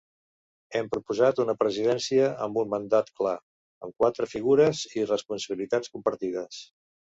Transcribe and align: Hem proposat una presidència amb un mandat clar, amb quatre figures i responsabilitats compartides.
Hem 0.77 0.87
proposat 0.93 1.41
una 1.43 1.53
presidència 1.63 2.31
amb 2.47 2.57
un 2.63 2.71
mandat 2.73 3.13
clar, 3.21 3.35
amb 3.87 3.95
quatre 4.03 4.31
figures 4.35 4.83
i 5.01 5.07
responsabilitats 5.15 5.97
compartides. 5.99 6.67